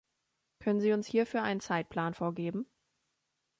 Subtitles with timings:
[0.57, 2.65] Könnten Sie uns hierfür einen Zeitplan vorgeben?